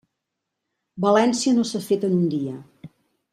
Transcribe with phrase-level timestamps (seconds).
[1.05, 2.55] València no s'ha fet en un dia.